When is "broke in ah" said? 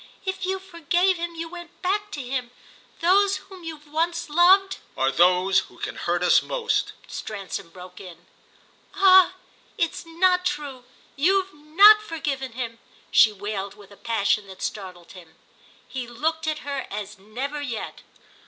7.69-9.33